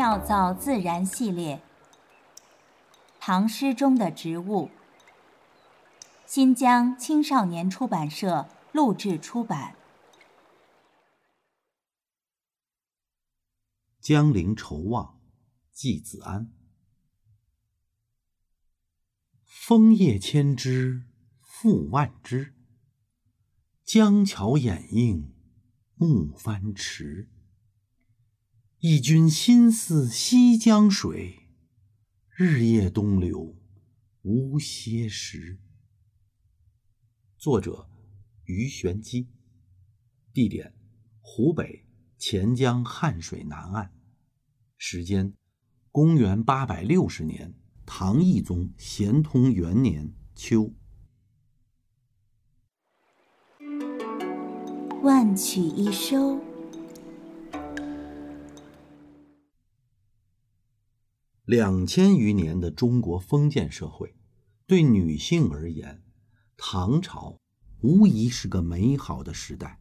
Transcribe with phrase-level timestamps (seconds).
[0.00, 1.60] 妙造自然系列，
[3.20, 4.70] 唐诗中的植物。
[6.24, 9.76] 新疆青少年出版社录制出版。
[14.00, 15.20] 江陵愁望，
[15.70, 16.50] 季子安。
[19.44, 21.02] 枫叶千枝
[21.42, 22.54] 复万枝，
[23.84, 25.34] 江桥掩映
[25.96, 27.28] 暮帆迟。
[28.82, 31.40] 忆君心似西江水，
[32.34, 33.54] 日夜东流
[34.22, 35.58] 无歇时。
[37.36, 37.90] 作者：
[38.44, 39.28] 鱼玄机，
[40.32, 40.72] 地点：
[41.20, 41.84] 湖北
[42.16, 43.92] 潜江汉水南岸，
[44.78, 45.34] 时间：
[45.92, 47.52] 公元八百六十年，
[47.84, 50.72] 唐懿宗咸通元年秋。
[55.02, 56.49] 万曲一收。
[61.50, 64.14] 两千余年的中国封建社会，
[64.68, 66.00] 对女性而言，
[66.56, 67.40] 唐朝
[67.80, 69.80] 无疑是个美好的时代。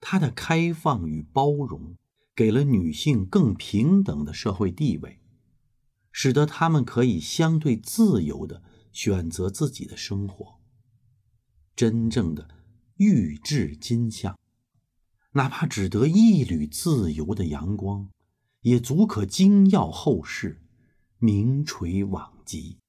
[0.00, 1.98] 它的开放与包容，
[2.34, 5.20] 给了女性更平等的社会地位，
[6.10, 10.58] 使得她们可以相对自由地选择自己的生活。
[11.74, 12.48] 真正的
[12.96, 14.38] 玉质金相，
[15.32, 18.08] 哪怕只得一缕自由的阳光。
[18.66, 20.60] 也足可惊耀后世，
[21.18, 22.80] 名垂往极。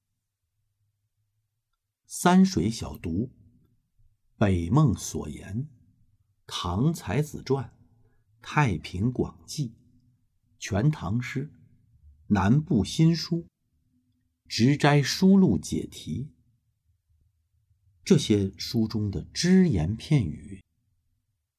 [2.04, 3.30] 三水小读，
[4.36, 5.68] 北梦所言，
[6.48, 7.78] 唐才子传，
[8.42, 9.76] 太平广记，
[10.58, 11.52] 全唐诗，
[12.26, 13.46] 南部新书，
[14.48, 16.32] 直斋书录解题。
[18.02, 20.60] 这些书中的只言片语，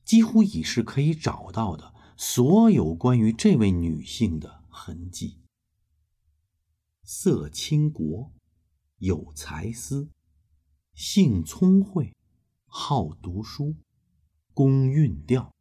[0.03, 1.95] 几乎已是可以找到的。
[2.21, 5.37] 所有关于这位女性的痕迹。
[7.01, 8.33] 色倾国，
[8.97, 10.09] 有才思，
[10.93, 12.13] 性聪慧，
[12.65, 13.77] 好读书，
[14.53, 15.53] 工韵调，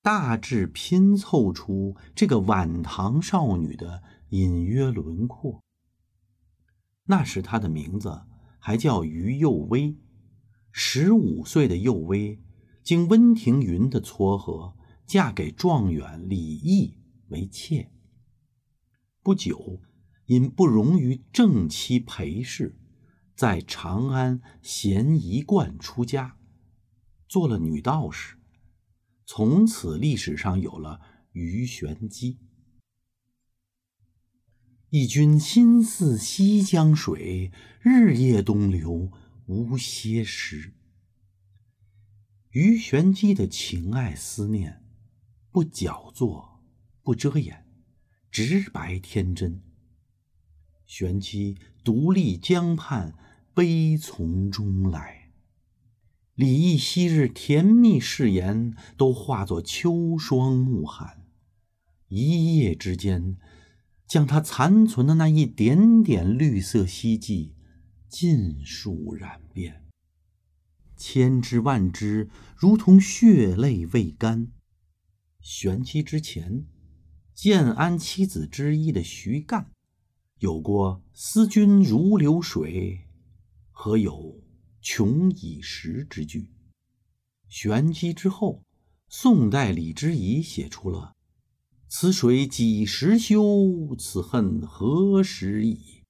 [0.00, 5.60] 大致拼凑出这个晚唐少女的隐约轮廓。
[7.06, 8.22] 那时她的名字
[8.60, 9.96] 还叫于幼薇，
[10.70, 12.40] 十五岁的幼薇，
[12.84, 14.76] 经温庭筠的撮合。
[15.12, 16.96] 嫁给状元李毅
[17.28, 17.92] 为妾。
[19.22, 19.82] 不久，
[20.24, 22.78] 因不容于正妻裴氏，
[23.36, 26.38] 在长安咸宜观出家，
[27.28, 28.38] 做了女道士。
[29.26, 31.02] 从此，历史上有了
[31.32, 32.38] 鱼玄机。
[34.88, 37.52] 一君心似西江水，
[37.82, 39.12] 日夜东流
[39.44, 40.72] 无歇时。
[42.52, 44.81] 鱼玄机的情爱思念。
[45.52, 46.62] 不矫作，
[47.02, 47.66] 不遮掩，
[48.30, 49.60] 直白天真。
[50.86, 53.14] 玄机独立江畔，
[53.52, 55.30] 悲从中来。
[56.34, 61.26] 李毅昔日甜蜜誓言，都化作秋霜暮寒。
[62.08, 63.36] 一夜之间，
[64.06, 67.54] 将他残存的那一点点绿色希冀，
[68.08, 69.84] 尽数染遍。
[70.96, 74.50] 千枝万枝，如同血泪未干。
[75.42, 76.64] 玄机之前，
[77.34, 79.72] 建安七子之一的徐干，
[80.38, 83.08] 有过“思君如流水，
[83.72, 84.40] 何有
[84.80, 86.52] 穷已时”之句。
[87.48, 88.62] 玄机之后，
[89.08, 91.16] 宋代李之仪写出了
[91.88, 93.96] “此水几时休？
[93.98, 96.04] 此恨何时已？”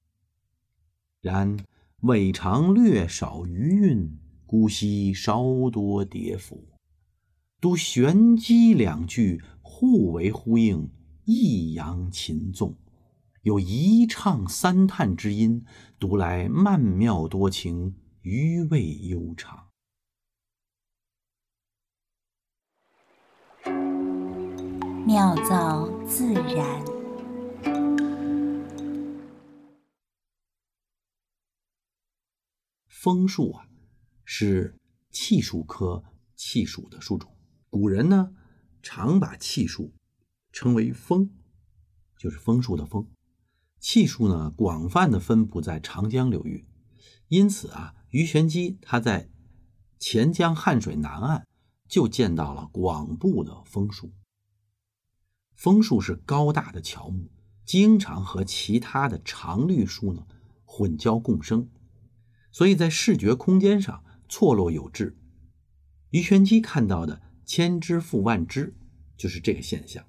[1.21, 1.57] 然
[2.01, 6.72] 未尝略少余韵，姑息稍多叠赋。
[7.63, 10.91] 读玄机两句，互为呼应，
[11.23, 12.77] 抑扬琴纵，
[13.43, 15.63] 有一唱三叹之音，
[15.97, 19.69] 读来曼妙多情，余味悠长。
[25.07, 26.83] 妙造自然。
[32.89, 33.65] 枫树啊，
[34.25, 34.77] 是
[35.11, 36.03] 气树科
[36.35, 37.33] 气属的树种。
[37.73, 38.35] 古人呢，
[38.83, 39.95] 常把气树
[40.51, 41.31] 称为枫，
[42.19, 43.07] 就是枫树的枫。
[43.79, 46.67] 气树呢，广泛的分布在长江流域，
[47.29, 49.27] 因此啊，鱼玄机他在
[49.97, 51.47] 钱江汉水南岸
[51.87, 54.13] 就见到了广布的枫树。
[55.55, 57.31] 枫树是高大的乔木，
[57.65, 60.27] 经常和其他的常绿树呢
[60.63, 61.67] 混交共生，
[62.51, 65.17] 所以在视觉空间上错落有致。
[66.11, 67.32] 鱼玄机看到的。
[67.55, 68.73] 千枝复万枝，
[69.15, 70.03] 就是这个现象。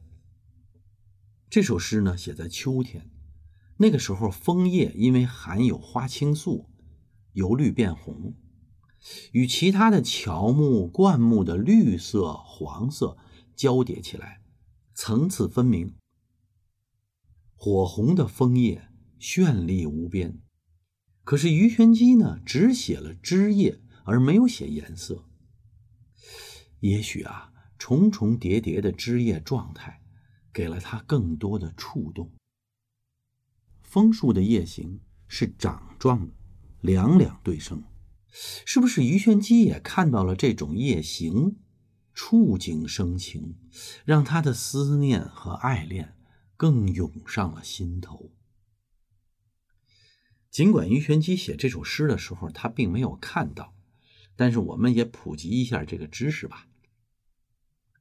[1.51, 3.11] 这首诗呢，写在秋天，
[3.77, 6.71] 那个时候枫叶因为含有花青素，
[7.35, 8.35] 由绿变红，
[9.33, 13.19] 与其他的乔木、灌木的绿色、黄色
[13.55, 14.41] 交叠起来，
[14.95, 15.97] 层次分明。
[17.55, 18.89] 火红的枫叶
[19.21, 20.41] 绚丽无边。
[21.25, 25.27] 可是鱼玄机呢，只写了枝叶，而没有写颜色。
[26.85, 30.01] 也许啊，重重叠叠的枝叶状态。
[30.55, 32.31] 给了他更多的触动。
[33.83, 36.33] 枫树的叶形是掌状的，
[36.81, 37.83] 两两对生，
[38.65, 41.57] 是不是于玄机也看到了这种叶形，
[42.15, 43.57] 触景生情，
[44.05, 46.15] 让他的思念和爱恋
[46.57, 48.31] 更涌上了心头？
[50.53, 53.75] 尽管于玄机写这首诗的时候，他并没有看到，
[54.37, 56.69] 但是我们也普及一下这个知识吧。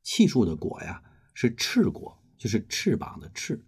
[0.03, 1.01] 气树的果呀，
[1.33, 2.19] 是翅果。
[2.35, 3.63] 就是翅膀的翅，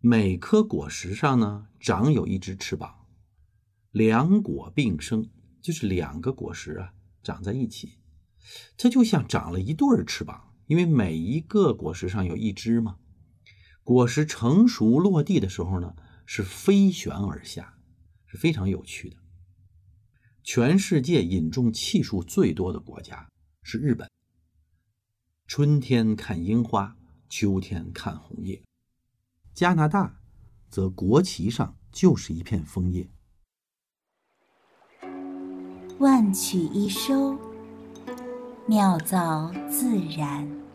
[0.00, 3.06] 每颗果实上呢长有一只翅膀，
[3.92, 5.30] 两果并生，
[5.62, 7.98] 就是两个果实啊长在一起，
[8.76, 12.96] 它就像长了一对翅膀，因为每一个果实上有一只嘛。
[13.84, 15.94] 果实成熟落地的时候呢，
[16.24, 17.78] 是飞旋而下，
[18.26, 19.16] 是非常有趣的。
[20.42, 23.28] 全世界引种气树最多的国家
[23.62, 24.10] 是日本，
[25.46, 26.96] 春天看樱花。
[27.28, 28.62] 秋天看红叶，
[29.52, 30.20] 加拿大
[30.70, 33.08] 则国旗上就是一片枫叶。
[35.98, 37.36] 万曲一收，
[38.66, 40.65] 妙造自然。